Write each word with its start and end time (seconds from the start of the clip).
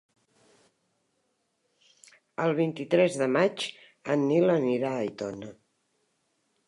El 2.45 2.53
vint-i-tres 2.61 3.19
de 3.25 3.27
maig 3.37 3.69
en 4.15 4.27
Nil 4.33 4.55
anirà 4.55 4.95
a 4.97 5.07
Aitona. 5.07 5.53